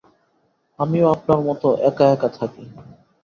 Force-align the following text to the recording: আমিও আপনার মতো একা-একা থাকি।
আমিও 0.79 1.05
আপনার 1.15 1.39
মতো 1.47 1.67
একা-একা 1.89 2.29
থাকি। 2.37 2.63